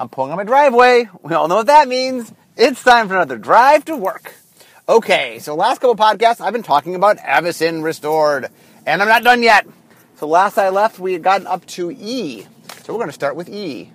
[0.00, 1.10] I'm pulling on my driveway.
[1.22, 2.32] We all know what that means.
[2.56, 4.32] It's time for another drive to work.
[4.88, 8.46] Okay, so last couple podcasts, I've been talking about Avacyn Restored,
[8.86, 9.66] and I'm not done yet.
[10.16, 12.46] So last I left, we had gotten up to E.
[12.82, 13.92] So we're going to start with E.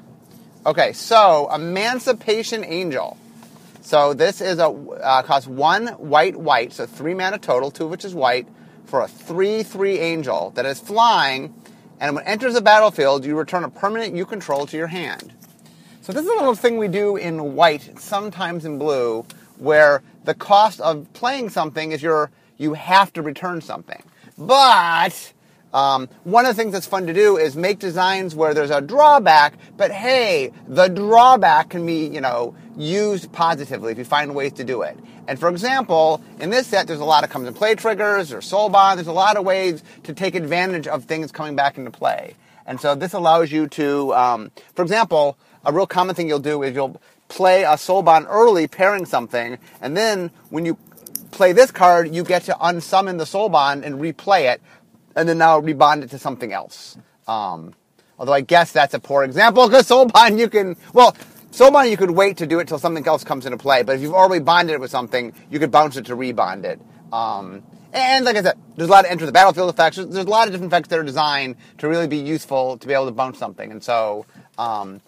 [0.64, 3.18] Okay, so Emancipation Angel.
[3.82, 7.90] So this is a uh, costs one white white, so three mana total, two of
[7.90, 8.48] which is white,
[8.86, 11.54] for a three three angel that is flying,
[12.00, 15.34] and when it enters the battlefield, you return a permanent you control to your hand.
[16.06, 19.26] So this is a little thing we do in white, sometimes in blue,
[19.58, 24.04] where the cost of playing something is your you have to return something.
[24.38, 25.34] But
[25.74, 28.82] um, one of the things that's fun to do is make designs where there's a
[28.82, 34.54] drawback, but hey, the drawback can be you know used positively if you find ways
[34.54, 35.00] to do it.
[35.28, 38.44] And for example, in this set, there's a lot of comes and play triggers or
[38.44, 39.00] soul bond.
[39.00, 42.36] There's a lot of ways to take advantage of things coming back into play.
[42.68, 46.64] And so this allows you to, um, for example, a real common thing you'll do
[46.64, 50.78] is you'll play a soul bond early, pairing something, and then when you
[51.32, 54.62] play this card, you get to unsummon the soul bond and replay it,
[55.16, 56.98] and then now rebond it to something else.
[57.28, 57.74] Um,
[58.20, 61.16] although I guess that's a poor example because soul bond you can well.
[61.52, 63.96] Soul bond you could wait to do it till something else comes into play, but
[63.96, 66.82] if you've already bonded it with something, you could bounce it to rebond it.
[67.14, 67.64] Um,
[67.94, 69.96] and like I said, there's a lot of enter the battlefield effects.
[69.96, 72.86] There's, there's, a lot of different effects that are designed to really be useful to
[72.86, 73.72] be able to bounce something.
[73.72, 74.26] And so
[74.58, 75.00] um,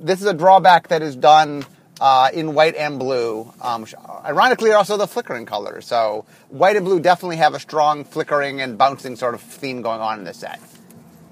[0.00, 1.64] this is a drawback that is done
[2.00, 3.52] uh, in white and blue.
[3.60, 3.86] Um,
[4.24, 5.86] ironically, also the flickering colors.
[5.86, 10.00] So white and blue definitely have a strong flickering and bouncing sort of theme going
[10.00, 10.60] on in this set.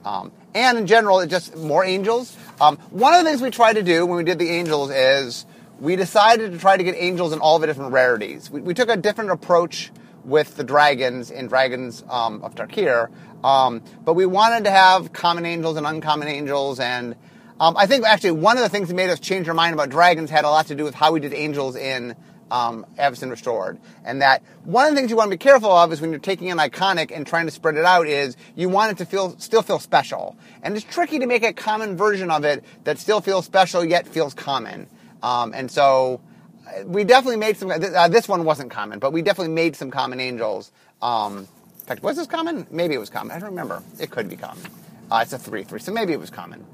[0.04, 2.36] Um, and in general, it's just more angels.
[2.60, 5.44] Um, one of the things we tried to do when we did the angels is
[5.80, 8.50] we decided to try to get angels in all the different rarities.
[8.50, 9.90] We, we took a different approach
[10.24, 13.10] with the dragons in Dragons um, of Tarkir,
[13.44, 17.14] um, but we wanted to have common angels and uncommon angels and
[17.60, 19.88] um, I think actually one of the things that made us change our mind about
[19.88, 22.14] dragons had a lot to do with how we did angels in
[22.50, 23.78] um, Restored.
[24.04, 26.20] And that one of the things you want to be careful of is when you're
[26.20, 29.36] taking an iconic and trying to spread it out is you want it to feel
[29.38, 30.36] still feel special.
[30.62, 34.06] And it's tricky to make a common version of it that still feels special yet
[34.06, 34.86] feels common.
[35.22, 36.20] Um, and so
[36.66, 37.70] uh, we definitely made some.
[37.70, 40.70] Uh, this one wasn't common, but we definitely made some common angels.
[41.02, 42.66] Um, in fact, was this common?
[42.70, 43.34] Maybe it was common.
[43.34, 43.82] I don't remember.
[43.98, 44.64] It could be common.
[45.10, 46.64] Uh, it's a three three, so maybe it was common.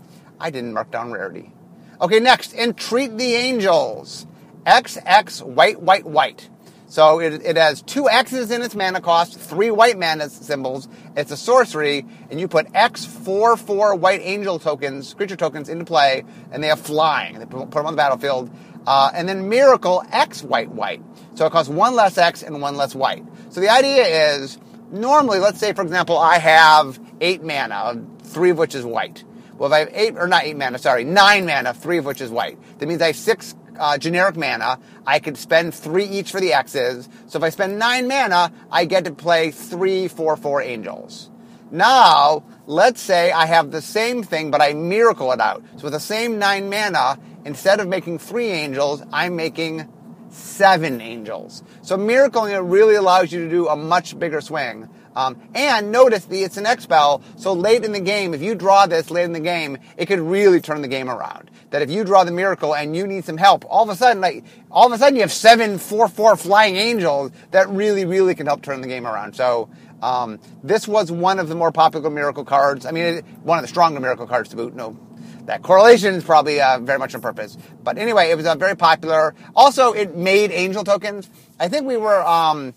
[0.43, 1.53] I didn't mark down rarity.
[2.01, 4.27] Okay, next, entreat the angels.
[4.67, 6.51] XX white, white, white.
[6.89, 10.89] So it, it has two X's in its mana cost, three white mana symbols.
[11.17, 15.85] It's a sorcery, and you put X four four white angel tokens, creature tokens, into
[15.85, 17.39] play, and they have flying.
[17.39, 18.51] They put them on the battlefield.
[18.85, 21.03] Uh, and then Miracle X white, white.
[21.35, 23.25] So it costs one less X and one less white.
[23.51, 24.59] So the idea is
[24.91, 29.23] normally, let's say, for example, I have eight mana, three of which is white.
[29.63, 32.21] Well, if I have eight, or not eight mana, sorry, nine mana, three of which
[32.21, 32.59] is white.
[32.81, 34.81] That means I have six uh, generic mana.
[35.07, 37.09] I could spend three each for the X's.
[37.29, 41.31] So if I spend nine mana, I get to play three, four, four angels.
[41.71, 45.63] Now, let's say I have the same thing, but I miracle it out.
[45.77, 49.89] So with the same nine mana, instead of making three angels, I'm making
[50.31, 51.63] seven angels.
[51.83, 54.89] So miracling it really allows you to do a much bigger swing.
[55.15, 58.87] Um, and notice the, it's an expel, so late in the game, if you draw
[58.87, 61.51] this late in the game, it could really turn the game around.
[61.71, 64.21] That if you draw the miracle and you need some help, all of a sudden,
[64.21, 68.35] like, all of a sudden you have seven, four, four flying angels that really, really
[68.35, 69.35] can help turn the game around.
[69.35, 69.69] So,
[70.03, 72.85] um, this was one of the more popular miracle cards.
[72.85, 74.75] I mean, it, one of the stronger miracle cards to boot.
[74.75, 74.99] No,
[75.45, 77.57] that correlation is probably uh, very much on purpose.
[77.83, 79.35] But anyway, it was uh, very popular.
[79.55, 81.31] Also, it made angel tokens.
[81.61, 82.75] I think we were, um,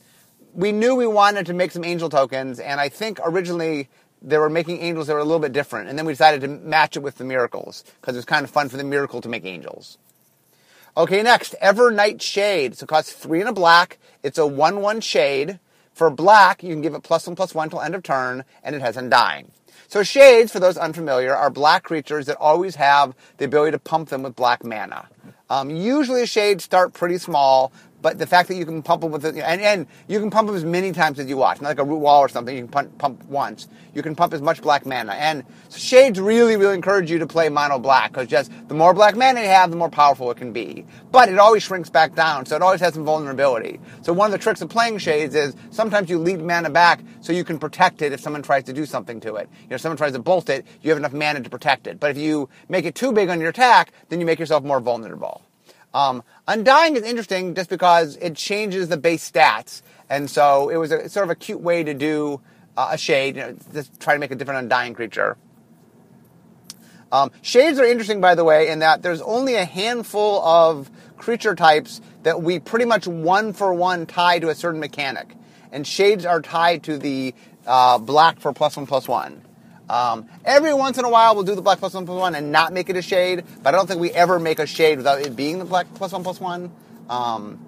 [0.55, 3.89] we knew we wanted to make some angel tokens, and I think originally
[4.21, 6.47] they were making angels that were a little bit different, and then we decided to
[6.47, 9.29] match it with the miracles because it was kind of fun for the miracle to
[9.29, 9.97] make angels.
[10.97, 12.77] Okay, next, Evernight Shade.
[12.77, 13.99] So it costs three and a black.
[14.23, 15.59] It's a one-one shade.
[15.93, 18.75] For black, you can give it plus one plus one till end of turn, and
[18.75, 19.51] it has undying.
[19.87, 24.09] So shades, for those unfamiliar, are black creatures that always have the ability to pump
[24.09, 25.07] them with black mana.
[25.49, 27.71] Um, usually shades start pretty small,
[28.05, 30.45] but the fact that you can pump them with it, and, and you can pump
[30.45, 32.71] them as many times as you want, not like a Rootwalla or something, you can
[32.71, 33.67] pump, pump once.
[33.95, 35.13] You can pump as much black mana.
[35.13, 39.15] And Shades really, really encourage you to play mono black, because just the more black
[39.15, 40.85] mana you have, the more powerful it can be.
[41.11, 43.79] But it always shrinks back down, so it always has some vulnerability.
[44.03, 47.33] So one of the tricks of playing Shades is sometimes you lead mana back so
[47.33, 49.49] you can protect it if someone tries to do something to it.
[49.63, 51.99] You know, if someone tries to bolt it, you have enough mana to protect it.
[51.99, 54.79] But if you make it too big on your attack, then you make yourself more
[54.79, 55.41] vulnerable.
[55.95, 60.91] Um, Undying is interesting just because it changes the base stats, and so it was
[60.91, 62.39] a, sort of a cute way to do
[62.77, 65.37] uh, a shade, you know, just try to make a different Undying creature.
[67.11, 71.55] Um, shades are interesting, by the way, in that there's only a handful of creature
[71.55, 75.33] types that we pretty much one for one tie to a certain mechanic.
[75.71, 77.33] And shades are tied to the
[77.65, 79.41] uh, black for plus one plus one.
[79.89, 82.51] Um, every once in a while, we'll do the black plus one plus one and
[82.51, 85.21] not make it a shade, but I don't think we ever make a shade without
[85.21, 86.71] it being the black plus one plus one.
[87.09, 87.63] Um,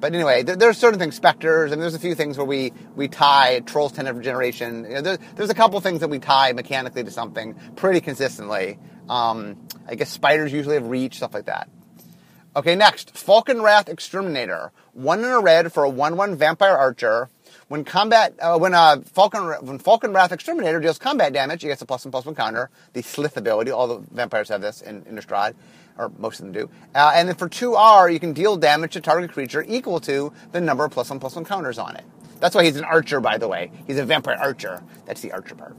[0.00, 3.08] but anyway, there, there's certain things, specters, and there's a few things where we, we
[3.08, 4.84] tie trolls ten every generation.
[4.84, 8.78] You know, there, there's a couple things that we tie mechanically to something pretty consistently.
[9.08, 11.68] Um, I guess spiders usually have reach, stuff like that.
[12.54, 14.72] Okay, next, Falkenrath Exterminator.
[14.92, 17.30] One in a red for a 1-1 vampire archer.
[17.72, 21.86] When combat, uh, when uh, Falcon, when Falkenrath Exterminator deals combat damage, he gets a
[21.86, 22.68] plus one plus one counter.
[22.92, 25.54] The Slith ability, all the vampires have this in Innistrad,
[25.96, 26.68] or most of them do.
[26.94, 30.34] Uh, and then for two R, you can deal damage to target creature equal to
[30.52, 32.04] the number of plus one plus one counters on it.
[32.40, 33.70] That's why he's an archer, by the way.
[33.86, 34.82] He's a vampire archer.
[35.06, 35.74] That's the archer part.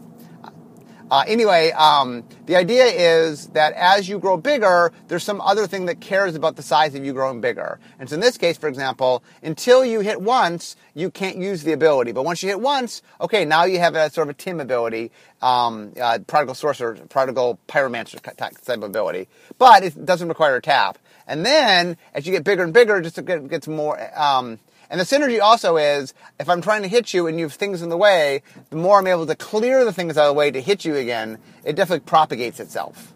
[1.14, 5.86] Uh, anyway, um, the idea is that as you grow bigger, there's some other thing
[5.86, 7.80] that cares about the size of you growing bigger.
[8.00, 11.72] And so in this case, for example, until you hit once, you can't use the
[11.72, 12.14] ability.
[12.14, 15.12] But once you hit once, okay, now you have a sort of a Tim ability,
[15.44, 19.28] um, uh, Prodigal Sorcerer, Prodigal Pyromancer type ability.
[19.60, 20.98] But it doesn't require a tap.
[21.28, 24.58] And then, as you get bigger and bigger, it just gets more, um,
[24.90, 27.82] and the synergy also is if I'm trying to hit you and you have things
[27.82, 30.52] in the way, the more I'm able to clear the things out of the way
[30.52, 33.14] to hit you again, it definitely propagates itself.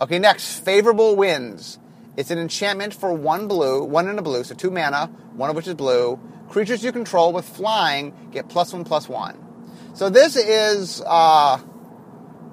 [0.00, 1.78] Okay, next, favorable winds.
[2.16, 5.56] It's an enchantment for one blue, one in a blue, so two mana, one of
[5.56, 6.18] which is blue.
[6.48, 9.38] Creatures you control with flying get plus one, plus one.
[9.94, 11.58] So this is uh,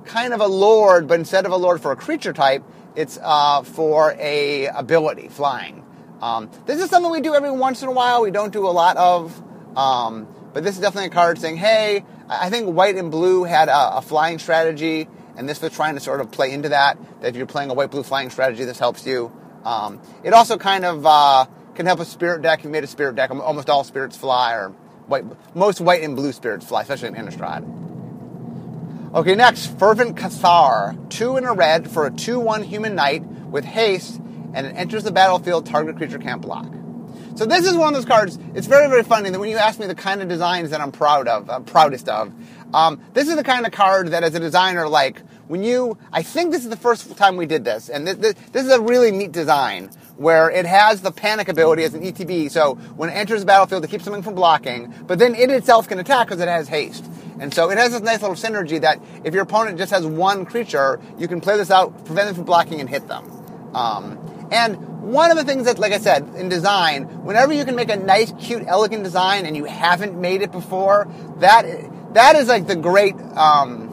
[0.05, 2.63] kind of a lord, but instead of a lord for a creature type,
[2.95, 5.82] it's uh, for a ability, flying.
[6.23, 8.21] Um, this is something we do every once in a while.
[8.21, 9.43] We don't do a lot of,
[9.75, 13.67] um, but this is definitely a card saying, "Hey, I think white and blue had
[13.67, 16.97] a, a, flying strategy, and this was trying to sort of play into that.
[17.19, 19.33] That if you're playing a white blue flying strategy, this helps you.
[19.65, 22.59] Um, it also kind of uh, can help a spirit deck.
[22.59, 24.69] If you made a spirit deck, almost all spirits fly, or
[25.07, 27.65] white, most white and blue spirits fly, especially in Innistrad.
[29.13, 31.09] Okay, next, Fervent Cathar.
[31.09, 34.21] Two in a red for a 2 1 human knight with haste
[34.53, 36.67] and it enters the battlefield, target creature can't block.
[37.35, 38.37] So this is one of those cards.
[38.53, 40.91] It's very, very funny that when you ask me the kind of designs that I'm
[40.91, 42.31] proud of, I'm proudest of,
[42.73, 46.23] um, this is the kind of card that as a designer, like, when you, I
[46.23, 48.81] think this is the first time we did this, and this, this, this is a
[48.81, 53.13] really neat design where it has the panic ability as an ETB, so when it
[53.13, 56.39] enters the battlefield, it keeps something from blocking, but then it itself can attack because
[56.39, 57.05] it has haste.
[57.39, 60.45] And so it has this nice little synergy that if your opponent just has one
[60.45, 63.29] creature, you can play this out, prevent them from blocking, and hit them.
[63.75, 64.19] Um,
[64.53, 67.89] and one of the things that, like I said, in design, whenever you can make
[67.89, 71.07] a nice, cute, elegant design and you haven't made it before,
[71.39, 71.65] that
[72.13, 73.89] that is like the great, um,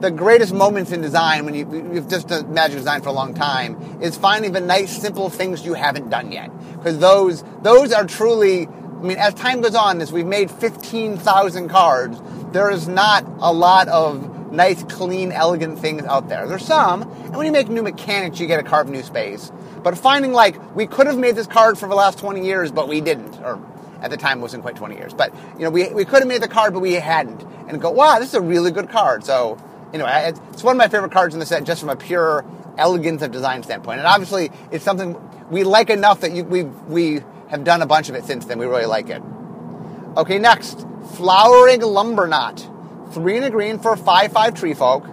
[0.00, 4.00] the greatest moments in design when you, you've just imagined design for a long time
[4.02, 6.50] is finding the nice, simple things you haven't done yet.
[6.76, 11.18] Because those those are truly, I mean, as time goes on, as we've made fifteen
[11.18, 12.20] thousand cards,
[12.52, 16.46] there is not a lot of nice, clean, elegant things out there.
[16.46, 19.52] There's some, and when you make new mechanics, you get to carve new space.
[19.82, 22.88] But finding like we could have made this card for the last 20 years, but
[22.88, 23.60] we didn't, or
[24.02, 26.28] at the time it wasn't quite 20 years, but you know we, we could have
[26.28, 29.24] made the card, but we hadn't, and go, wow, this is a really good card.
[29.24, 29.58] So
[29.92, 32.44] anyway, it's one of my favorite cards in the set, just from a pure
[32.78, 33.98] elegance of design standpoint.
[33.98, 35.16] And obviously, it's something
[35.50, 38.58] we like enough that you, we we have done a bunch of it since then.
[38.58, 39.22] We really like it.
[40.16, 42.68] Okay, next, Flowering Lumberknot,
[43.12, 45.04] three and a green for five five tree folk,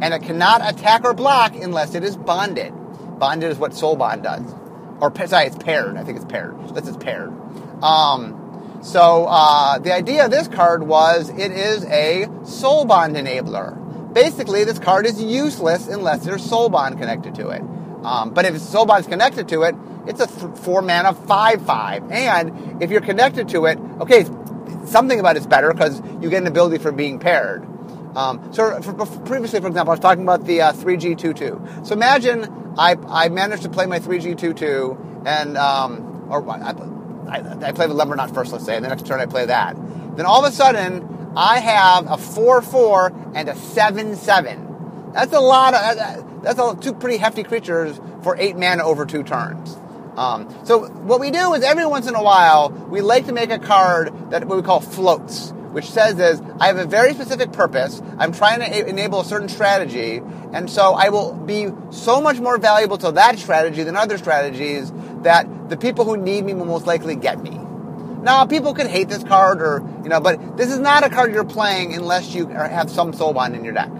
[0.00, 2.72] and it cannot attack or block unless it is bonded.
[3.18, 4.42] Bonded is what soul bond does.
[5.00, 5.96] Or, sorry, it's paired.
[5.96, 6.56] I think it's paired.
[6.74, 7.32] This is paired.
[7.82, 14.12] Um, so, uh, the idea of this card was it is a soul bond enabler.
[14.12, 17.62] Basically, this card is useless unless there's soul bond connected to it.
[18.04, 19.74] Um, but if soul bond is connected to it,
[20.06, 22.10] it's a th- four mana five five.
[22.10, 24.24] And if you're connected to it, okay,
[24.86, 27.66] something about it's better because you get an ability for being paired.
[28.16, 31.86] Um, so for, for previously, for example, I was talking about the uh, 3G22.
[31.86, 36.70] So imagine I, I managed to play my 3G22 and, um, or I,
[37.28, 39.76] I, I play the Lumberknot first, let's say, and the next turn I play that.
[40.16, 45.12] Then all of a sudden, I have a 4-4 and a 7-7.
[45.12, 49.22] That's a lot of, that's a, two pretty hefty creatures for 8 mana over two
[49.22, 49.78] turns.
[50.18, 53.50] Um, so what we do is every once in a while, we like to make
[53.50, 57.52] a card that what we call floats which says is I have a very specific
[57.52, 58.00] purpose.
[58.18, 60.20] I'm trying to enable a certain strategy,
[60.52, 64.90] and so I will be so much more valuable to that strategy than other strategies
[65.22, 67.50] that the people who need me will most likely get me.
[68.22, 71.32] Now, people could hate this card, or you know, but this is not a card
[71.32, 73.90] you're playing unless you have some soul bond in your deck.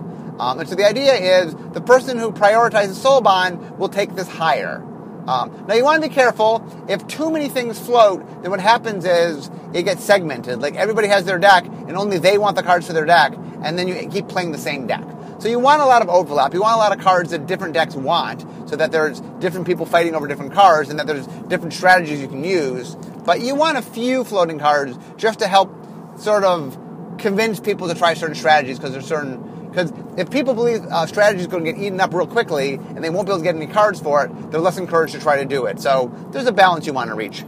[0.40, 4.28] Um, and so the idea is the person who prioritizes soul bond will take this
[4.28, 4.84] higher.
[5.28, 6.64] Um, now you want to be careful.
[6.88, 10.62] If too many things float, then what happens is it gets segmented.
[10.62, 13.78] Like everybody has their deck, and only they want the cards for their deck, and
[13.78, 15.04] then you keep playing the same deck.
[15.38, 16.54] So you want a lot of overlap.
[16.54, 19.85] You want a lot of cards that different decks want, so that there's different people
[19.85, 22.94] fighting over different cards, and that there's different strategies you can use.
[23.26, 25.70] But you want a few floating cards just to help
[26.18, 26.78] sort of
[27.18, 31.40] convince people to try certain strategies because there's certain because if people believe uh, strategy
[31.40, 33.54] is going to get eaten up real quickly and they won't be able to get
[33.54, 35.80] any cards for it, they're less encouraged to try to do it.
[35.80, 37.44] So there's a balance you want to reach.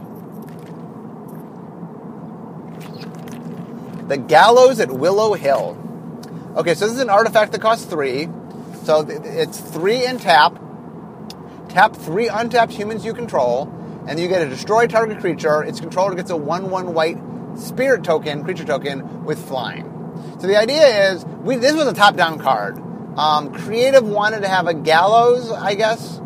[4.07, 5.77] The Gallows at Willow Hill.
[6.55, 8.29] Okay, so this is an artifact that costs three.
[8.83, 10.57] So it's three in tap.
[11.67, 13.67] Tap three untapped humans you control,
[14.07, 15.63] and you get a destroy target creature.
[15.63, 17.17] Its controller gets a 1 1 white
[17.57, 19.90] spirit token, creature token, with flying.
[20.39, 22.77] So the idea is, we, this was a top-down card.
[23.17, 26.19] Um, Creative wanted to have a gallows, I guess,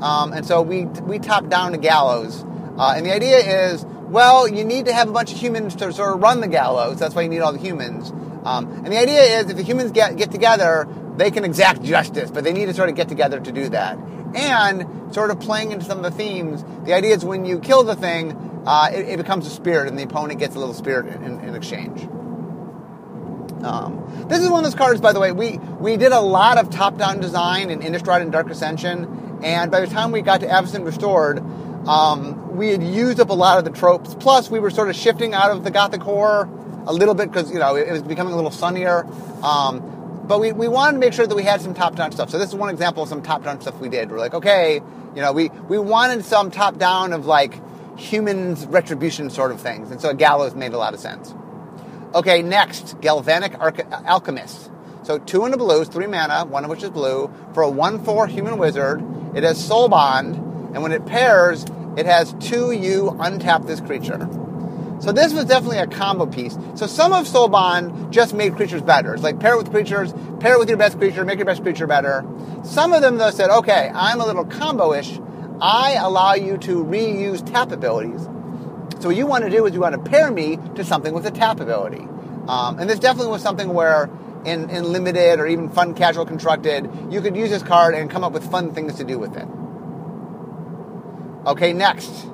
[0.00, 2.44] um, and so we we top down to gallows.
[2.78, 3.38] Uh, and the idea
[3.70, 6.46] is, well, you need to have a bunch of humans to sort of run the
[6.46, 7.00] gallows.
[7.00, 8.10] That's why you need all the humans.
[8.44, 10.86] Um, and the idea is, if the humans get get together,
[11.16, 13.98] they can exact justice, but they need to sort of get together to do that.
[14.34, 17.82] And sort of playing into some of the themes, the idea is when you kill
[17.82, 21.06] the thing, uh, it, it, becomes a spirit, and the opponent gets a little spirit
[21.22, 22.06] in, in exchange.
[23.64, 25.32] Um, this is one of those cards, by the way.
[25.32, 29.80] We we did a lot of top-down design in Innistrad and Dark Ascension, and by
[29.80, 31.38] the time we got to Avacyn Restored,
[31.88, 34.14] um, we had used up a lot of the tropes.
[34.14, 36.48] Plus, we were sort of shifting out of the Gothic horror
[36.86, 39.06] a little bit because you know it, was becoming a little sunnier.
[39.42, 39.94] Um,
[40.26, 42.28] but we, we wanted to make sure that we had some top-down stuff.
[42.28, 44.10] So this is one example of some top-down stuff we did.
[44.10, 44.74] We're like, okay,
[45.14, 47.60] you know, we we wanted some top-down of like
[47.98, 51.34] humans retribution sort of things, and so a gallows made a lot of sense.
[52.18, 54.72] Okay, next, Galvanic Alchemist.
[55.04, 58.28] So two in the blues, three mana, one of which is blue, for a 1-4
[58.28, 59.04] human wizard.
[59.36, 60.34] It has Soul Bond,
[60.74, 61.64] and when it pairs,
[61.96, 64.28] it has two you untap this creature.
[64.98, 66.58] So this was definitely a combo piece.
[66.74, 69.14] So some of Soul Bond just made creatures better.
[69.14, 71.62] It's like pair it with creatures, pair it with your best creature, make your best
[71.62, 72.26] creature better.
[72.64, 75.20] Some of them though said, okay, I'm a little combo-ish.
[75.60, 78.26] I allow you to reuse tap abilities.
[79.00, 81.26] So what you want to do is you want to pair me to something with
[81.26, 82.06] a tap ability.
[82.48, 84.10] Um, and this definitely was something where
[84.44, 88.24] in, in limited or even fun casual constructed, you could use this card and come
[88.24, 89.46] up with fun things to do with it.
[91.46, 92.26] Okay, next.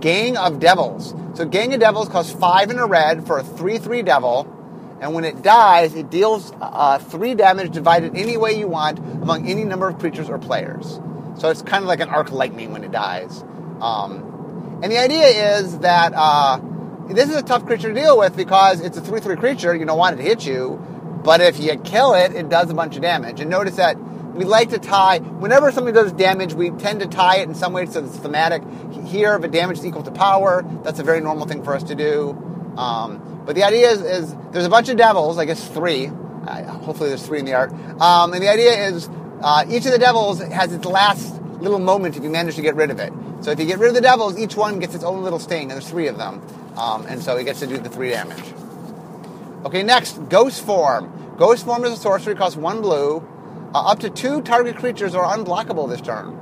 [0.00, 1.14] Gang of Devils.
[1.34, 4.56] So Gang of Devils costs five in a red for a 3-3 devil.
[5.00, 9.48] And when it dies, it deals uh, three damage divided any way you want among
[9.48, 11.00] any number of creatures or players.
[11.38, 13.42] So it's kind of like an arc lightning when it dies.
[13.80, 14.29] Um,
[14.82, 16.58] and the idea is that uh,
[17.08, 19.74] this is a tough creature to deal with because it's a 3 3 creature.
[19.74, 20.80] You don't want it to hit you.
[21.22, 23.40] But if you kill it, it does a bunch of damage.
[23.40, 23.98] And notice that
[24.34, 27.72] we like to tie, whenever something does damage, we tend to tie it in some
[27.72, 28.62] way so it's thematic.
[29.06, 31.82] Here, if it damage is equal to power, that's a very normal thing for us
[31.84, 32.30] to do.
[32.76, 36.06] Um, but the idea is, is, there's a bunch of devils, I guess three.
[36.06, 37.72] Uh, hopefully, there's three in the art.
[38.00, 39.10] Um, and the idea is
[39.42, 42.74] uh, each of the devils has its last little moment if you manage to get
[42.74, 43.12] rid of it.
[43.40, 45.62] So if you get rid of the devils, each one gets its own little sting,
[45.62, 46.42] and there's three of them.
[46.76, 48.54] Um, and so he gets to do the three damage.
[49.64, 51.34] Okay, next, Ghost Form.
[51.36, 53.26] Ghost Form is a sorcery, costs one blue.
[53.74, 56.38] Uh, up to two target creatures are unblockable this turn.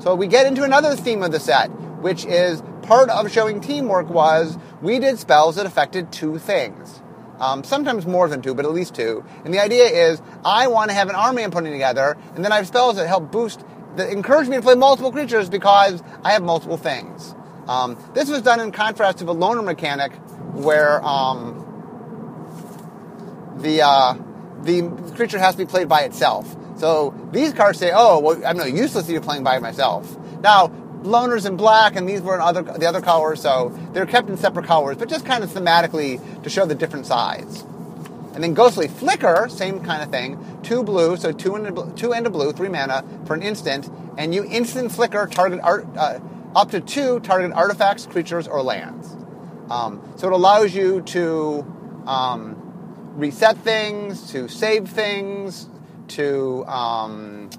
[0.00, 1.68] So we get into another theme of the set,
[2.00, 7.00] which is part of showing teamwork was we did spells that affected two things.
[7.38, 9.24] Um, sometimes more than two, but at least two.
[9.44, 12.52] And the idea is I want to have an army I'm putting together, and then
[12.52, 13.64] I have spells that help boost
[13.96, 17.34] that encouraged me to play multiple creatures because I have multiple things.
[17.68, 20.12] Um, this was done in contrast to the loner mechanic,
[20.52, 21.58] where um,
[23.58, 24.14] the uh,
[24.62, 24.82] the
[25.14, 26.56] creature has to be played by itself.
[26.76, 30.68] So these cards say, "Oh, well, I'm no useless to you playing by myself." Now,
[31.02, 34.36] loners in black, and these were in other the other colors, so they're kept in
[34.36, 37.64] separate colors, but just kind of thematically to show the different sides.
[38.34, 40.60] And then Ghostly Flicker, same kind of thing.
[40.62, 43.90] Two blue, so two and a, two and a blue, three mana for an instant,
[44.16, 46.18] and you instant flicker target art uh,
[46.54, 49.16] up to two target artifacts, creatures, or lands.
[49.70, 51.66] Um, so it allows you to
[52.06, 52.56] um,
[53.16, 55.68] reset things, to save things,
[56.08, 57.50] to um,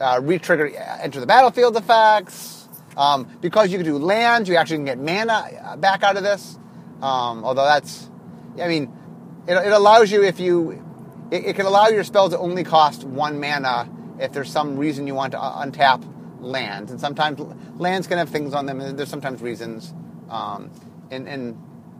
[0.00, 0.68] uh, re-trigger
[1.00, 2.68] enter the battlefield effects.
[2.96, 6.58] Um, because you can do lands, you actually can get mana back out of this.
[7.00, 8.10] Um, although that's,
[8.60, 8.92] I mean,
[9.48, 10.84] it, it allows you if you
[11.30, 13.88] it, it, can allow your spells to only cost one mana
[14.20, 16.04] if there's some reason you want to untap
[16.40, 17.40] lands, and sometimes
[17.78, 19.92] lands can have things on them, and there's sometimes reasons.
[20.30, 20.70] Um,
[21.10, 21.56] and, and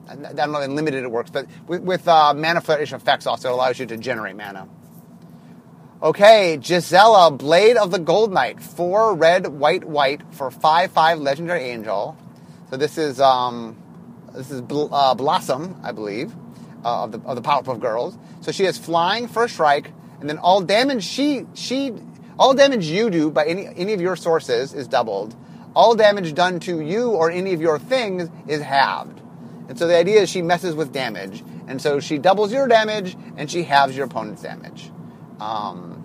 [0.08, 3.54] I don't know, in limited it works, but with, with uh, mana flourish effects also
[3.54, 4.68] allows you to generate mana.
[6.02, 12.16] Okay, Gisela, Blade of the Goldnight, four red, white, white for five five legendary angel.
[12.70, 13.76] So this is um,
[14.34, 16.32] this is Bl- uh, Blossom, I believe,
[16.84, 18.16] uh, of the of the Powerpuff Girls.
[18.40, 21.94] So she has flying for a strike, and then all damage she she
[22.38, 25.34] all damage you do by any any of your sources is doubled.
[25.74, 29.20] All damage done to you or any of your things is halved.
[29.68, 33.16] And so the idea is she messes with damage, and so she doubles your damage
[33.36, 34.90] and she halves your opponent's damage.
[35.40, 35.98] Um,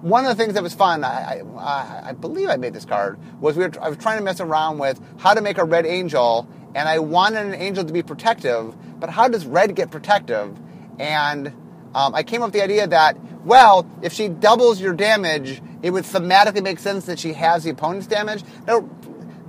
[0.00, 3.18] one of the things that was fun, I, I, I, believe I made this card,
[3.40, 5.86] was we were, I was trying to mess around with how to make a red
[5.86, 10.56] angel, and I wanted an angel to be protective, but how does red get protective?
[10.98, 11.48] And
[11.94, 15.90] um, I came up with the idea that, well, if she doubles your damage, it
[15.90, 18.42] would thematically make sense that she has the opponent's damage.
[18.66, 18.88] Now,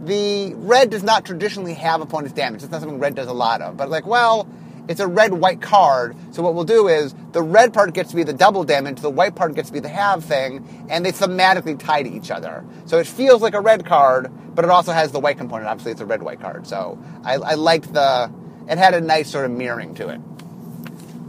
[0.01, 2.63] the red does not traditionally have opponent's damage.
[2.63, 3.75] It's not something red does a lot of.
[3.75, 4.47] But like, well,
[4.87, 6.15] it's a red white card.
[6.31, 9.09] So what we'll do is the red part gets to be the double damage, the
[9.09, 12.65] white part gets to be the halve thing, and they thematically tie to each other.
[12.85, 15.67] So it feels like a red card, but it also has the white component.
[15.67, 16.65] Obviously, it's a red white card.
[16.65, 18.31] So I, I liked the.
[18.69, 20.21] It had a nice sort of mirroring to it.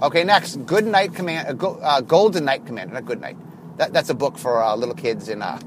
[0.02, 3.37] Okay, next, Good Night Command, uh, uh Goldnight Commander, not Good Night.
[3.78, 5.59] That, that's a book for uh, little kids in uh,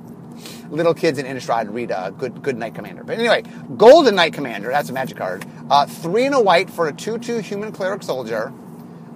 [0.70, 3.02] little kids in Innistrad read uh, Good Good Knight Commander.
[3.02, 5.46] But anyway, Goldnight Commander, that's a magic card.
[5.70, 8.52] Uh, three and a white for a 2-2 human cleric soldier.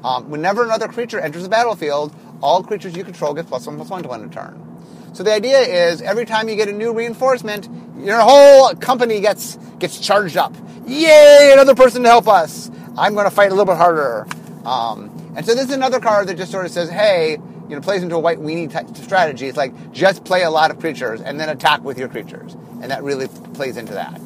[0.02, 3.90] Um, whenever another creature enters the battlefield, all creatures you control get plus one plus
[3.90, 4.60] one to one a turn.
[5.14, 9.56] So the idea is every time you get a new reinforcement, your whole company gets
[9.78, 10.54] gets charged up.
[10.86, 11.50] Yay!
[11.52, 12.70] Another person to help us.
[12.96, 14.26] I'm going to fight a little bit harder.
[14.64, 17.38] Um, and so this is another card that just sort of says, hey,
[17.68, 19.46] you know, plays into a white weenie type strategy.
[19.46, 22.90] It's like just play a lot of creatures and then attack with your creatures, and
[22.90, 24.20] that really plays into that.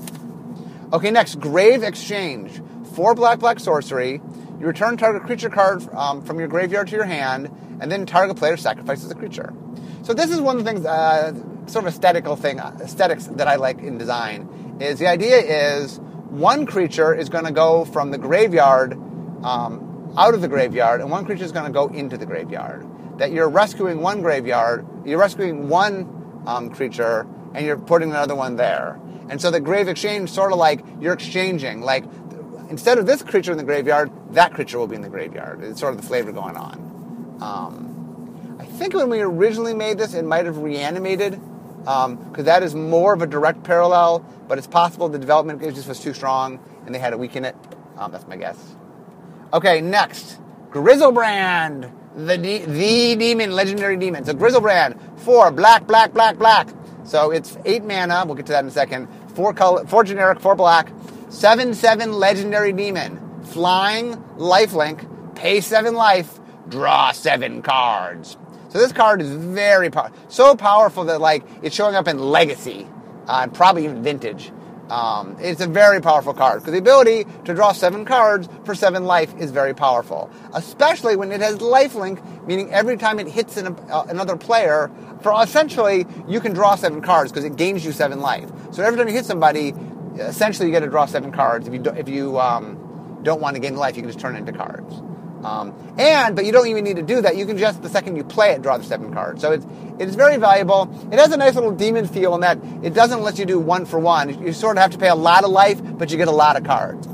[0.93, 2.61] Okay, next, Grave Exchange.
[2.95, 4.21] Four black black sorcery.
[4.59, 7.49] You return target creature card um, from your graveyard to your hand,
[7.81, 9.55] and then target player sacrifices a creature.
[10.03, 11.33] So this is one of the things, uh,
[11.67, 14.77] sort of aesthetical thing, aesthetics that I like in design.
[14.81, 16.01] Is the idea is
[16.31, 18.93] one creature is going to go from the graveyard
[19.43, 22.87] um, out of the graveyard, and one creature is going to go into the graveyard
[23.19, 28.57] that you're rescuing one graveyard, you're rescuing one um, creature, and you're putting another one
[28.57, 28.99] there.
[29.29, 32.05] And so the grave exchange, sort of like you're exchanging, like
[32.71, 35.63] instead of this creature in the graveyard, that creature will be in the graveyard.
[35.63, 37.39] It's sort of the flavor going on.
[37.41, 41.41] Um, I think when we originally made this, it might have reanimated,
[41.89, 45.89] because um, that is more of a direct parallel, but it's possible the development just
[45.89, 47.57] was too strong and they had to weaken it.
[47.97, 48.77] Um, that's my guess.
[49.55, 50.39] Okay, next
[50.71, 54.23] Griselbrand, the de- the demon, legendary demon.
[54.23, 56.69] So Griselbrand, four black, black, black, black.
[57.05, 58.25] So it's eight mana.
[58.27, 59.09] We'll get to that in a second.
[59.35, 60.93] Four color, four generic, four black.
[61.31, 63.19] Seven seven legendary demon.
[63.45, 68.37] Flying, lifelink, pay seven life, draw seven cards.
[68.69, 72.87] So this card is very powerful, so powerful that like it's showing up in Legacy,
[73.27, 74.53] uh, and probably even Vintage.
[74.91, 79.05] Um, it's a very powerful card because the ability to draw seven cards for seven
[79.05, 83.77] life is very powerful, especially when it has lifelink, meaning every time it hits an,
[83.91, 88.21] uh, another player, for essentially you can draw seven cards because it gains you seven
[88.21, 88.51] life.
[88.71, 89.75] So every time you hit somebody,
[90.17, 91.67] essentially you get to draw seven cards.
[91.67, 94.37] If you do, if you um, don't want to gain life, you can just turn
[94.37, 95.03] it into cards.
[95.45, 97.37] Um, and but you don't even need to do that.
[97.37, 99.41] You can just the second you play it, draw the seven cards.
[99.41, 99.67] So it's
[99.99, 100.91] it's very valuable.
[101.13, 103.85] It has a nice little demon feel in that it doesn't let you do one
[103.87, 104.43] for one.
[104.45, 106.57] You sort of have to pay a lot of life, but you get a lot
[106.57, 107.07] of cards.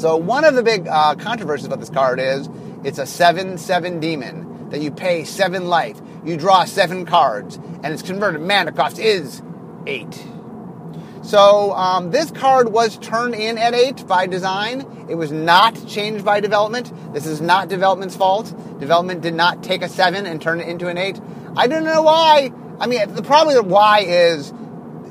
[0.00, 2.48] So one of the big uh, controversies about this card is
[2.84, 6.00] it's a seven seven demon that you pay seven life.
[6.24, 9.42] You draw seven cards, and its converted mana cost is
[9.86, 10.24] eight.
[11.28, 15.06] So um, this card was turned in at 8 by design.
[15.10, 16.90] It was not changed by development.
[17.12, 18.46] This is not development's fault.
[18.80, 21.20] Development did not take a 7 and turn it into an 8.
[21.54, 22.50] I don't know why.
[22.80, 24.54] I mean, the probably the why is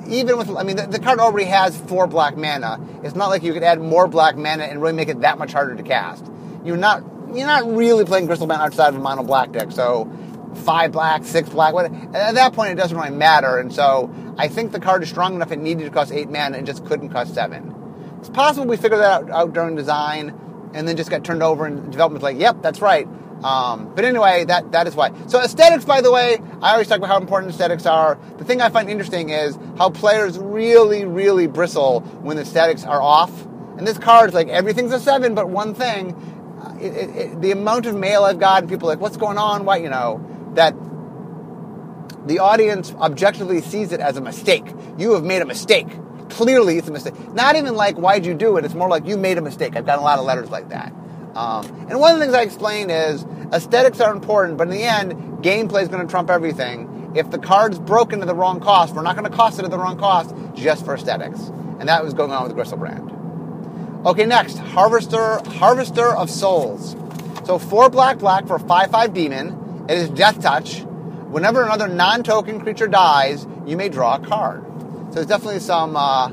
[0.08, 2.80] even with I mean the, the, card already has four black mana.
[3.03, 5.53] It's not like you could add more black mana and really make it that much
[5.53, 6.25] harder to cast.
[6.65, 7.03] You're not
[7.36, 9.71] you're not really playing Griselbrand outside of a mono black deck.
[9.71, 10.12] So
[10.58, 11.74] five black, six black.
[11.74, 13.58] What, at that point, it doesn't really matter.
[13.58, 16.58] And so I think the card is strong enough it needed to cost eight mana
[16.58, 17.74] and just couldn't cost seven.
[18.20, 20.34] It's possible we figured that out, out during design
[20.74, 23.08] and then just got turned over and development's like, yep, that's right.
[23.43, 25.12] Um, but anyway, that, that is why.
[25.28, 28.20] So aesthetics, by the way, I always talk about how important aesthetics are.
[28.38, 33.02] The thing I find interesting is how players really, really bristle when the aesthetics are
[33.02, 33.46] off.
[33.78, 36.15] And this card is like everything's a seven, but one thing.
[36.82, 39.65] It, it, it, the amount of mail I've gotten, people like, what's going on?
[39.65, 40.20] Why, you know,
[40.55, 40.73] that
[42.27, 44.65] the audience objectively sees it as a mistake.
[44.97, 45.88] You have made a mistake.
[46.29, 47.17] Clearly, it's a mistake.
[47.33, 48.65] Not even like, why'd you do it?
[48.65, 49.75] It's more like, you made a mistake.
[49.75, 50.91] I've gotten a lot of letters like that.
[51.36, 54.83] Um, and one of the things I explain is aesthetics are important, but in the
[54.83, 57.13] end, gameplay is going to trump everything.
[57.15, 59.71] If the card's broken to the wrong cost, we're not going to cost it at
[59.71, 61.39] the wrong cost just for aesthetics.
[61.79, 64.05] And that was going on with the Griselbrand.
[64.05, 66.95] Okay, next, Harvester, Harvester of Souls.
[67.45, 69.63] So four black black for five five demon.
[69.89, 70.82] It is Death Touch.
[70.82, 74.63] Whenever another non-token creature dies, you may draw a card.
[75.10, 76.32] So there's definitely some uh,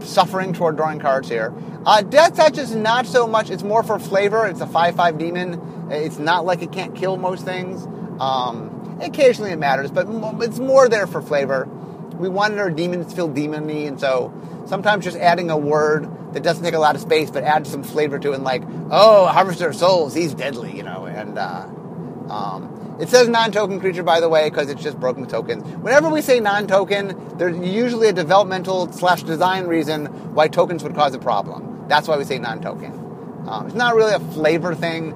[0.00, 1.52] suffering toward drawing cards here.
[1.84, 3.50] Uh, Death Touch is not so much.
[3.50, 4.46] It's more for flavor.
[4.46, 5.88] It's a five five demon.
[5.90, 7.86] It's not like it can't kill most things.
[8.18, 10.06] Um, occasionally it matters, but
[10.42, 11.68] it's more there for flavor.
[12.14, 14.32] We wanted our demons to feel demony, and so
[14.66, 17.82] sometimes just adding a word that doesn't take a lot of space but adds some
[17.82, 21.66] flavor to it, and like, oh, Harvester of Souls, he's deadly, you know, and uh,
[22.28, 25.64] um, it says non-token creature, by the way, because it's just broken tokens.
[25.78, 31.14] Whenever we say non-token, there's usually a developmental slash design reason why tokens would cause
[31.14, 31.86] a problem.
[31.88, 33.02] That's why we say non-token.
[33.46, 35.12] Um, it's not really a flavor thing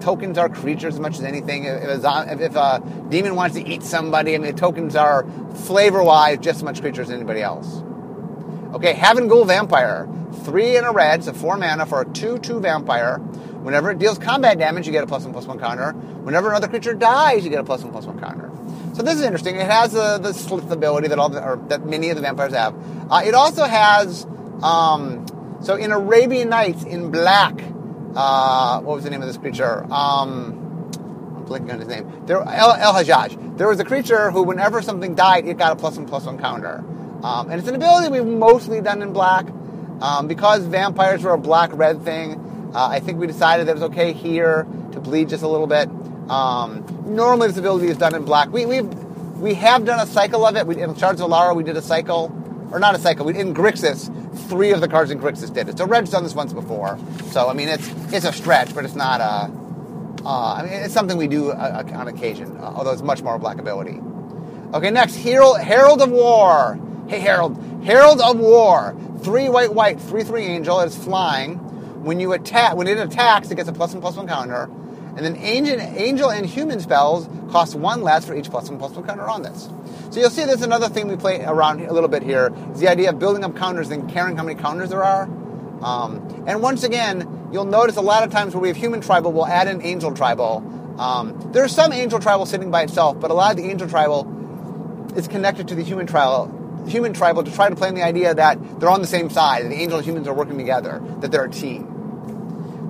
[0.00, 1.64] tokens are creatures as much as anything.
[1.64, 5.26] If a, if a demon wants to eat somebody, I mean, tokens are
[5.66, 7.82] flavor wise just as much creatures as anybody else.
[8.74, 10.08] Okay, Havengul Vampire.
[10.44, 13.20] Three in a red, a four mana for a 2 2 vampire.
[13.62, 15.92] Whenever it deals combat damage, you get a plus one plus one counter.
[15.92, 18.50] Whenever another creature dies, you get a plus one plus one counter.
[18.94, 19.56] So this is interesting.
[19.56, 22.52] It has the, the slith ability that all the, or that many of the vampires
[22.52, 22.74] have.
[23.10, 24.26] Uh, it also has
[24.62, 25.26] um,
[25.62, 27.62] so in Arabian Nights in black,
[28.16, 29.84] uh, what was the name of this creature?
[29.92, 30.90] Um,
[31.36, 32.26] I'm blinking on his name.
[32.26, 33.58] There, El, El Hajjaj.
[33.58, 36.38] There was a creature who, whenever something died, it got a plus one plus one
[36.38, 36.84] counter.
[37.22, 39.46] Um, and it's an ability we've mostly done in black.
[40.00, 42.32] Um, because vampires were a black red thing,
[42.74, 45.66] uh, I think we decided that it was okay here to bleed just a little
[45.66, 45.88] bit.
[46.30, 48.50] Um, normally, this ability is done in black.
[48.50, 48.86] We, we've,
[49.38, 50.66] we have done a cycle of it.
[50.66, 52.32] We, in Shards of Alara, we did a cycle,
[52.72, 53.26] or not a cycle.
[53.26, 54.10] We, in Grixis,
[54.48, 55.78] three of the cards in Grixis did it.
[55.78, 56.98] So Red's done this once before.
[57.30, 59.52] So I mean, it's it's a stretch, but it's not a.
[60.24, 63.38] Uh, I mean, it's something we do uh, on occasion, uh, although it's much more
[63.38, 64.00] black ability.
[64.72, 66.78] Okay, next, Herald, Herald of War.
[67.08, 67.58] Hey, Herald.
[67.84, 68.96] Herald of War.
[69.22, 70.80] Three white, white, three, three angel.
[70.80, 71.58] It's flying.
[72.02, 74.68] When you attack, when it attacks, it gets a plus one, plus one counter.
[75.14, 78.92] And then angel, angel and human spells cost one less for each plus one, plus
[78.92, 79.68] one counter on this.
[80.10, 82.88] So you'll see there's another thing we play around a little bit here is the
[82.88, 85.24] idea of building up counters and caring how many counters there are.
[85.82, 89.32] Um, and once again, you'll notice a lot of times where we have human tribal,
[89.32, 90.64] we'll add an angel tribal.
[90.98, 95.12] Um, there's some angel tribal sitting by itself, but a lot of the angel tribal
[95.14, 96.58] is connected to the human tribal.
[96.86, 99.64] Human tribal to try to play on the idea that they're on the same side,
[99.64, 101.91] the angel and humans are working together, that they're a team.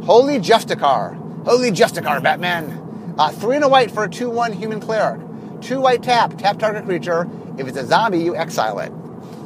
[0.05, 3.15] Holy Justiciar, Holy Justiciar, Batman.
[3.19, 5.21] Uh, three and a white for a two-one human cleric.
[5.61, 7.29] Two white tap, tap target creature.
[7.57, 8.93] If it's a zombie, you exile it.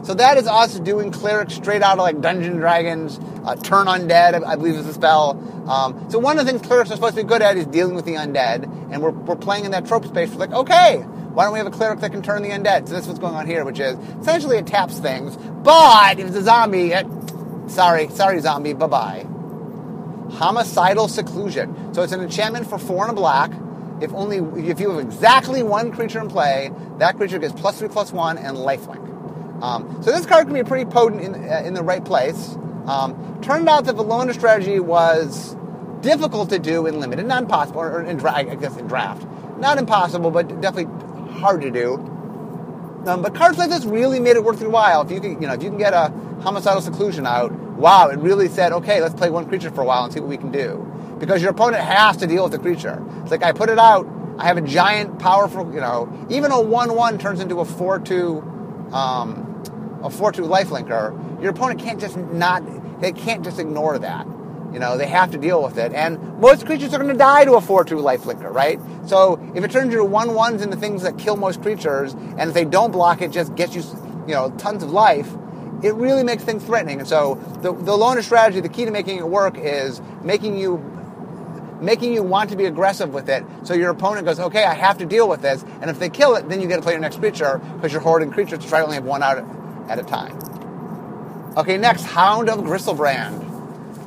[0.06, 4.42] So that is us doing cleric straight out of like Dungeon Dragons, uh, Turn Undead,
[4.46, 5.32] I believe is the spell.
[5.68, 7.94] Um, so one of the things clerics are supposed to be good at is dealing
[7.94, 10.30] with the undead, and we're, we're playing in that trope space.
[10.30, 12.86] We're like, okay, why don't we have a cleric that can turn the undead?
[12.88, 16.36] So that's what's going on here, which is essentially it taps things, but if it's
[16.36, 17.06] a zombie, it,
[17.66, 19.26] sorry, sorry zombie, bye bye.
[20.32, 21.94] Homicidal Seclusion.
[21.94, 23.52] So it's an enchantment for four and a black
[24.00, 27.88] if only if you have exactly one creature in play, that creature gets plus three
[27.88, 29.02] plus one and lifelink.
[29.62, 32.56] Um, so this card can be pretty potent in, uh, in the right place.
[32.86, 35.56] Um, turned out that the loner strategy was
[36.02, 39.26] difficult to do in limited, not impossible, or in dra- I guess in draft,
[39.58, 41.94] not impossible, but definitely hard to do.
[43.06, 45.02] Um, but cards like this really made it worth your while.
[45.02, 46.12] If you can, you know, if you can get a
[46.42, 50.04] homicidal seclusion out, wow, it really said, okay, let's play one creature for a while
[50.04, 53.02] and see what we can do because your opponent has to deal with the creature.
[53.22, 54.06] It's like I put it out,
[54.38, 58.40] I have a giant, powerful, you know, even a one-one turns into a four-two,
[58.92, 61.40] um, a four-two lifelinker.
[61.40, 62.62] Your opponent can't just not,
[63.00, 64.26] they can't just ignore that.
[64.72, 65.92] You know, they have to deal with it.
[65.92, 68.78] And most creatures are going to die to a 4 2 lifelinker, right?
[69.06, 72.52] So if it turns your 1 1s into things that kill most creatures, and if
[72.52, 73.82] they don't block it, just gets you,
[74.26, 75.34] you know, tons of life,
[75.82, 77.00] it really makes things threatening.
[77.00, 80.92] And so the, the loner strategy, the key to making it work is making you
[81.80, 83.44] making you want to be aggressive with it.
[83.64, 85.62] So your opponent goes, okay, I have to deal with this.
[85.82, 88.00] And if they kill it, then you get to play your next creature because you're
[88.00, 89.44] hoarding creatures to try to only have one out
[89.88, 90.38] at a time.
[91.56, 93.44] Okay, next, Hound of Griselbrand.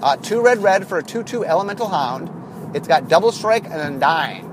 [0.01, 2.29] Uh, two red red for a 2 2 elemental hound.
[2.75, 4.45] It's got double strike and undying.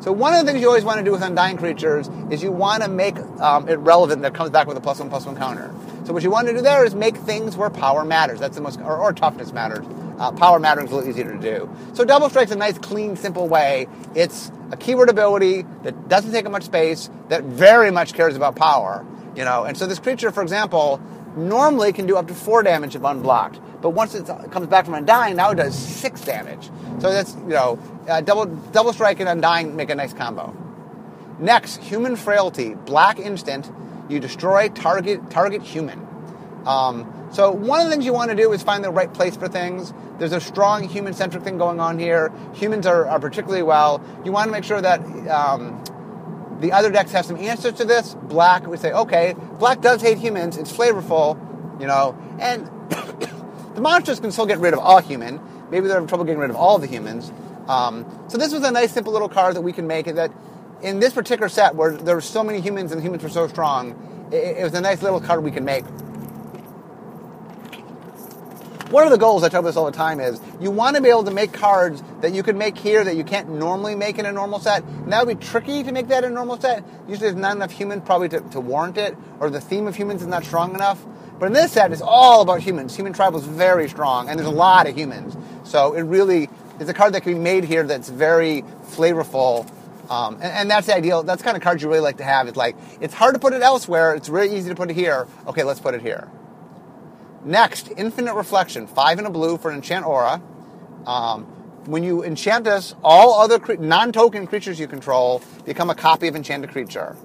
[0.00, 2.52] So one of the things you always want to do with undying creatures is you
[2.52, 5.36] want to make um, it relevant that comes back with a plus one plus one
[5.36, 5.74] counter.
[6.04, 8.38] So what you want to do there is make things where power matters.
[8.38, 9.84] That's the most, or, or toughness matters.
[10.18, 11.68] Uh, power mattering is a little easier to do.
[11.94, 13.88] So double strike's a nice, clean, simple way.
[14.14, 18.54] It's a keyword ability that doesn't take up much space, that very much cares about
[18.54, 19.04] power.
[19.34, 21.00] You know, and so this creature, for example,
[21.36, 23.58] normally can do up to four damage if unblocked.
[23.80, 26.70] But once it comes back from Undying, now it does six damage.
[27.00, 30.56] So that's, you know, uh, double, double strike and Undying make a nice combo.
[31.38, 32.74] Next, Human Frailty.
[32.74, 33.70] Black instant.
[34.08, 36.06] You destroy target, target human.
[36.66, 39.36] Um, so one of the things you want to do is find the right place
[39.36, 39.92] for things.
[40.18, 42.32] There's a strong human-centric thing going on here.
[42.54, 44.02] Humans are, are particularly well.
[44.24, 45.82] You want to make sure that um,
[46.60, 48.14] the other decks have some answers to this.
[48.14, 50.56] Black would say, okay, black does hate humans.
[50.56, 51.38] It's flavorful,
[51.80, 52.66] you know, and
[53.74, 55.40] the monsters can still get rid of all human.
[55.70, 57.32] Maybe they're having trouble getting rid of all the humans.
[57.66, 60.06] Um, so this was a nice, simple little card that we can make.
[60.06, 60.30] That
[60.82, 64.28] in this particular set, where there were so many humans and humans were so strong,
[64.32, 65.84] it, it was a nice little card we can make
[68.94, 71.08] one of the goals, I tell this all the time, is you want to be
[71.08, 74.26] able to make cards that you could make here that you can't normally make in
[74.26, 74.84] a normal set.
[74.84, 76.84] And that would be tricky to make that in a normal set.
[77.08, 80.22] Usually there's not enough humans probably to, to warrant it, or the theme of humans
[80.22, 81.04] is not strong enough.
[81.40, 82.94] But in this set, it's all about humans.
[82.94, 85.36] Human tribal is very strong, and there's a lot of humans.
[85.64, 89.68] So it really is a card that can be made here that's very flavorful.
[90.10, 91.22] Um, and, and, that's the ideal.
[91.22, 92.46] That's the kind of cards you really like to have.
[92.46, 94.14] It's like, it's hard to put it elsewhere.
[94.14, 95.26] It's really easy to put it here.
[95.46, 96.30] Okay, let's put it here.
[97.44, 100.42] Next, Infinite Reflection, five in a blue for an enchant aura.
[101.06, 101.44] Um,
[101.86, 106.36] when you enchant this, all other cre- non-token creatures you control become a copy of
[106.36, 107.16] enchanted creature,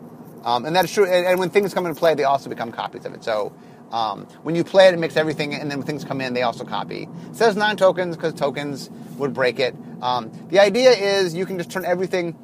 [0.43, 1.05] um, and that's true.
[1.05, 3.23] And, and, when things come into play, they also become copies of it.
[3.23, 3.53] So
[3.91, 6.43] um, when you play it, it makes everything, and then when things come in, they
[6.43, 7.03] also copy.
[7.29, 9.75] It says non-tokens because tokens would break it.
[10.01, 12.37] Um, the idea is you can just turn everything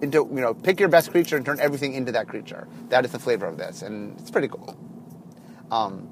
[0.00, 2.68] into you know pick your best creature and turn everything into that creature.
[2.88, 4.78] That is the flavor of this, and it's pretty cool.
[5.70, 6.08] Um,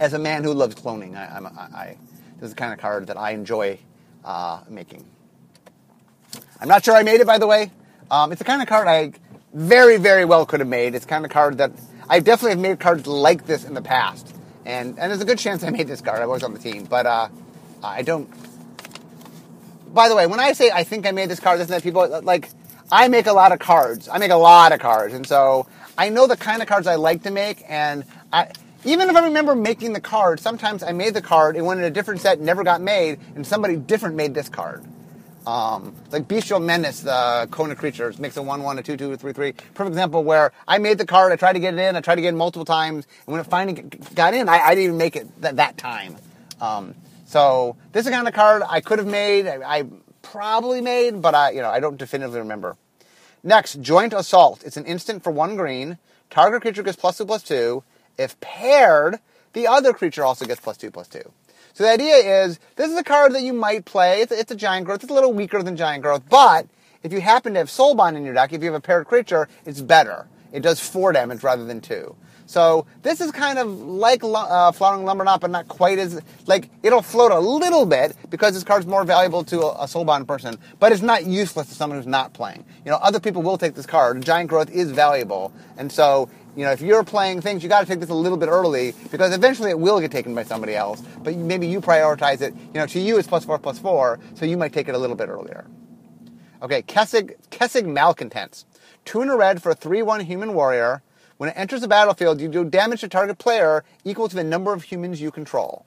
[0.00, 1.96] as a man who loves cloning, I, I'm, I,
[2.36, 3.78] this is the kind of card that I enjoy
[4.24, 5.04] uh, making.
[6.60, 7.70] I'm not sure I made it, by the way.
[8.10, 9.12] Um, it's the kind of card I
[9.52, 10.94] very, very well could have made.
[10.94, 11.72] It's the kind of card that
[12.08, 15.38] I definitely have made cards like this in the past, and and there's a good
[15.38, 16.20] chance I made this card.
[16.20, 17.28] I was on the team, but uh,
[17.82, 18.28] I don't.
[19.94, 22.20] By the way, when I say I think I made this card, doesn't that people
[22.22, 22.48] like?
[22.92, 24.06] I make a lot of cards.
[24.06, 26.96] I make a lot of cards, and so I know the kind of cards I
[26.96, 28.52] like to make, and I
[28.84, 31.86] even if I remember making the card, sometimes I made the card, it went in
[31.86, 34.84] a different set, never got made, and somebody different made this card.
[35.46, 39.16] Um, like Bestial Menace, the Kona creatures, makes a 1 1, a 2 2, a
[39.16, 39.52] 3 3.
[39.52, 42.16] Perfect example where I made the card, I tried to get it in, I tried
[42.16, 44.98] to get it multiple times, and when it finally got in, I, I didn't even
[44.98, 46.18] make it that, that time.
[46.60, 49.84] Um, so this is the kind of card I could have made, I, I
[50.20, 52.76] probably made, but I, you know, I don't definitively remember.
[53.44, 54.62] Next, Joint Assault.
[54.64, 55.98] It's an instant for one green.
[56.30, 57.82] Target creature gets plus two plus two.
[58.16, 59.18] If paired,
[59.52, 61.32] the other creature also gets plus two, plus two.
[61.72, 64.20] So the idea is, this is a card that you might play.
[64.20, 65.02] It's, it's a giant growth.
[65.02, 66.66] It's a little weaker than giant growth, but
[67.02, 69.48] if you happen to have soulbond in your deck, if you have a paired creature,
[69.64, 70.28] it's better.
[70.52, 72.14] It does four damage rather than two.
[72.46, 77.02] So this is kind of like uh, Flowering Lumberknot, but not quite as like it'll
[77.02, 81.02] float a little bit because this card's more valuable to a, soulbound person, but it's
[81.02, 82.64] not useless to someone who's not playing.
[82.84, 84.22] You know, other people will take this card.
[84.22, 87.86] Giant Growth is valuable, and so you know, if you're playing things, you got to
[87.86, 91.02] take this a little bit early because eventually it will get taken by somebody else.
[91.22, 92.54] But maybe you prioritize it.
[92.54, 94.98] You know, to you it's plus four plus four, so you might take it a
[94.98, 95.66] little bit earlier.
[96.62, 98.66] Okay, Kessig, Kessig Malcontents.
[99.04, 101.02] Two in a red for a 3-1 human warrior.
[101.36, 104.72] When it enters the battlefield, you do damage to target player equal to the number
[104.72, 105.84] of humans you control.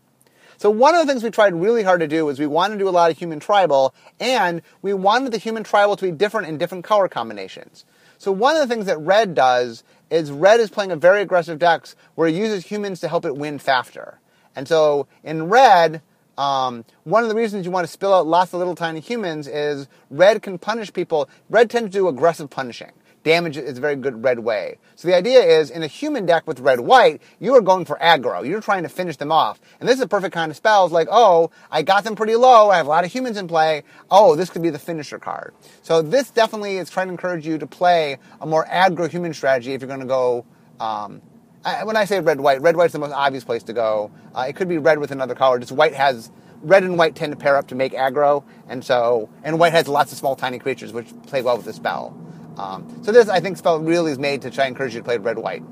[0.57, 2.79] So one of the things we tried really hard to do is we wanted to
[2.79, 6.47] do a lot of human tribal, and we wanted the human tribal to be different
[6.47, 7.85] in different color combinations.
[8.17, 11.59] So one of the things that red does is red is playing a very aggressive
[11.59, 14.19] deck where it uses humans to help it win faster.
[14.55, 16.01] And so in red,
[16.37, 19.47] um, one of the reasons you want to spill out lots of little tiny humans
[19.47, 21.29] is red can punish people.
[21.49, 22.91] Red tends to do aggressive punishing
[23.25, 24.77] damage is a very good red way.
[24.95, 27.97] So the idea is in a human deck with red white, you are going for
[27.97, 28.47] aggro.
[28.47, 29.59] You're trying to finish them off.
[29.79, 30.85] And this is a perfect kind of spell.
[30.85, 32.69] It's like, oh, I got them pretty low.
[32.69, 33.83] I have a lot of humans in play.
[34.11, 35.55] Oh, this could be the finisher card.
[35.81, 39.73] So this definitely is trying to encourage you to play a more aggro human strategy
[39.73, 40.45] if you're going to go.
[40.79, 41.21] Um,
[41.65, 44.11] I, when I say red white, red white's the most obvious place to go.
[44.35, 45.57] Uh, it could be red with another color.
[45.57, 49.29] Just white has red and white tend to pair up to make aggro, and so
[49.43, 52.15] and white has lots of small tiny creatures which play well with the spell.
[52.57, 55.05] Um, so this, I think, spell really is made to try and encourage you to
[55.05, 55.63] play red-white.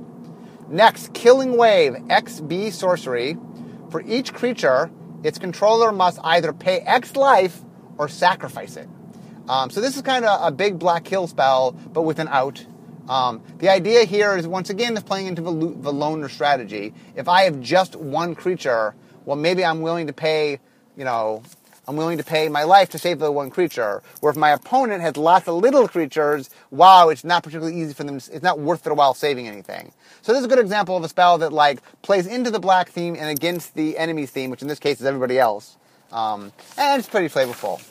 [0.69, 3.37] Next, Killing Wave, XB sorcery.
[3.89, 4.89] For each creature,
[5.23, 7.61] its controller must either pay X life
[7.97, 8.89] or sacrifice it.
[9.47, 12.65] Um, so this is kind of a big black kill spell, but with an out.
[13.07, 16.93] Um, the idea here is once again is playing into the, the loner strategy.
[17.15, 20.59] If I have just one creature, well, maybe I'm willing to pay,
[20.95, 21.43] you know,
[21.87, 24.01] I'm willing to pay my life to save the one creature.
[24.21, 28.03] Where if my opponent has lots of little creatures, wow, it's not particularly easy for
[28.03, 28.15] them.
[28.15, 29.91] It's not worth their while saving anything.
[30.21, 32.89] So this is a good example of a spell that like plays into the black
[32.89, 35.77] theme and against the enemy's theme, which in this case is everybody else.
[36.11, 37.81] Um, and it's pretty flavorful.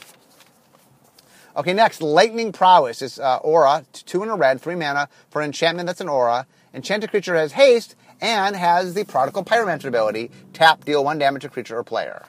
[1.54, 5.86] Okay, next, Lightning Prowess is uh, aura, two in a red, three mana for enchantment
[5.86, 6.46] that's an aura.
[6.72, 10.30] Enchanted creature has haste and has the Prodigal Pyromancer ability.
[10.54, 12.24] Tap, deal one damage to creature or player.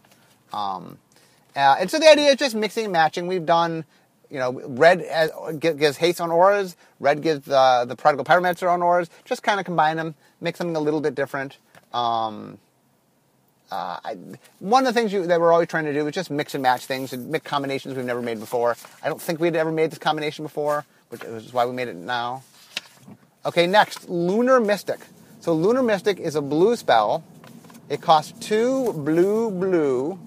[0.52, 0.98] Um,
[1.56, 3.28] uh, and so the idea is just mixing and matching.
[3.28, 3.86] We've done,
[4.30, 8.82] you know, red as, gives haste on auras, red gives uh, the Prodigal Pyromancer on
[8.82, 9.10] auras.
[9.26, 11.58] Just kind of combine them, make something a little bit different.
[11.94, 12.58] Um,
[13.72, 14.18] uh, I,
[14.60, 16.62] one of the things you, that we're always trying to do is just mix and
[16.62, 18.76] match things and make combinations we've never made before.
[19.02, 21.96] I don't think we'd ever made this combination before, which is why we made it
[21.96, 22.44] now.
[23.46, 25.00] Okay, next, Lunar Mystic.
[25.40, 27.24] So Lunar Mystic is a blue spell.
[27.90, 30.20] It costs two blue blue,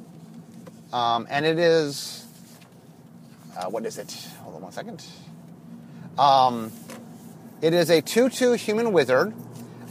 [0.93, 2.27] um, and it is
[3.57, 4.13] uh, what is it?
[4.43, 5.05] Hold on one second.
[6.19, 6.73] Um,
[7.63, 9.35] it is a two-two human wizard.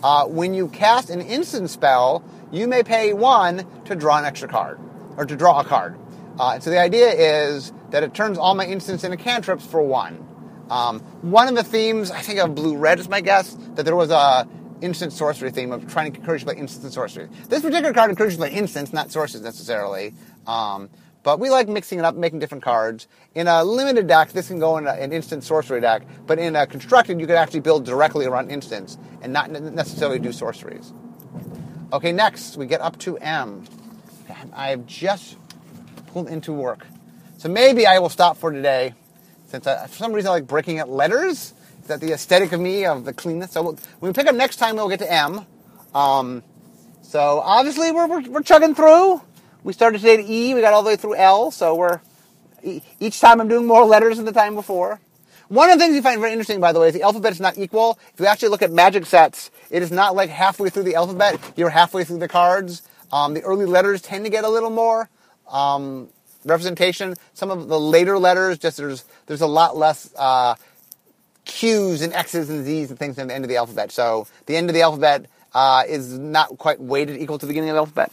[0.03, 4.47] Uh, when you cast an instant spell, you may pay one to draw an extra
[4.47, 4.79] card,
[5.17, 5.97] or to draw a card.
[6.37, 10.21] Uh, so the idea is that it turns all my instants into cantrips for one.
[10.69, 13.95] Um, one of the themes, I think of blue red is my guess, that there
[13.95, 14.47] was a
[14.81, 17.29] instant sorcery theme of trying to encourage by instant sorcery.
[17.47, 20.13] This particular card encourages by instants, not sources necessarily.
[20.47, 20.89] Um,
[21.23, 23.07] but we like mixing it up, making different cards.
[23.33, 26.55] In a limited deck, this can go in a, an instant sorcery deck, but in
[26.55, 30.93] a constructed, you could actually build directly around instants and not necessarily do sorceries.
[31.91, 33.65] Okay, next we get up to M.
[34.53, 35.37] I've just
[36.07, 36.85] pulled into work.
[37.37, 38.93] So maybe I will stop for today,
[39.47, 41.53] since I, for some reason I like breaking up letters.
[41.81, 43.51] Is that the aesthetic of me, of the cleanness?
[43.51, 45.45] So we'll, when we pick up next time, we'll get to M.
[45.93, 46.43] Um,
[47.01, 49.21] so obviously we're, we're, we're, chugging through.
[49.65, 51.99] We started today at E, we got all the way through L, so we're,
[52.99, 54.99] each time I'm doing more letters than the time before.
[55.47, 57.39] One of the things you find very interesting, by the way, is the alphabet is
[57.39, 57.97] not equal.
[58.13, 61.39] If you actually look at magic sets, it is not like halfway through the alphabet,
[61.55, 62.83] you're halfway through the cards.
[63.11, 65.09] Um, the early letters tend to get a little more
[65.49, 66.09] um,
[66.43, 67.15] representation.
[67.33, 70.53] Some of the later letters, just there's, there's a lot less uh,
[71.45, 73.91] Q's and X's and Z's and things at the end of the alphabet.
[73.91, 75.25] So the end of the alphabet
[75.55, 78.11] uh, is not quite weighted equal to the beginning of the alphabet.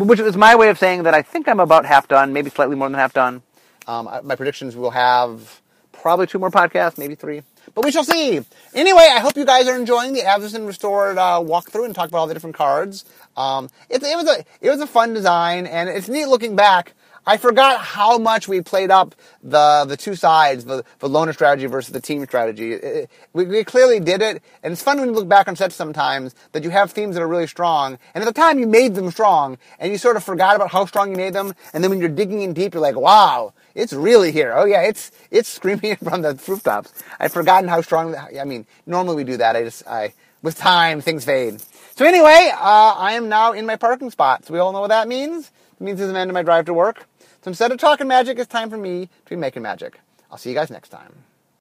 [0.00, 2.74] Which is my way of saying that I think I'm about half done, maybe slightly
[2.74, 3.42] more than half done.
[3.86, 5.60] Um, my predictions will have
[5.92, 7.42] probably two more podcasts, maybe three.
[7.74, 8.40] But we shall see.
[8.74, 12.18] Anyway, I hope you guys are enjoying the Avacyn Restored uh, walkthrough and talk about
[12.18, 13.04] all the different cards.
[13.36, 16.94] Um, it, it, was a it was a fun design, and it's neat looking back.
[17.26, 21.66] I forgot how much we played up the the two sides, the, the loner strategy
[21.66, 22.72] versus the team strategy.
[22.72, 25.56] It, it, we, we, clearly did it, and it's fun when you look back on
[25.56, 28.66] sets sometimes that you have themes that are really strong, and at the time you
[28.66, 31.84] made them strong, and you sort of forgot about how strong you made them, and
[31.84, 34.52] then when you're digging in deep, you're like, wow, it's really here.
[34.56, 36.92] Oh yeah, it's it's screaming from the rooftops.
[37.18, 38.14] I'd forgotten how strong.
[38.16, 39.56] I mean, normally we do that.
[39.56, 41.60] I just I with time things fade.
[41.96, 44.46] So anyway, uh, I am now in my parking spot.
[44.46, 45.50] So we all know what that means.
[45.78, 47.06] It means it's the end of my drive to work.
[47.42, 50.00] So instead of talking magic, it's time for me to be making magic.
[50.30, 51.14] I'll see you guys next time.